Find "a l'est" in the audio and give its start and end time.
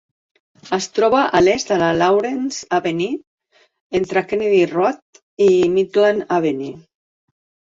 1.39-1.73